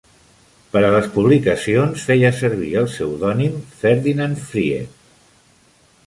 [0.75, 4.97] Per a les publicacions feia servir el pseudònim "Ferdinand Fried".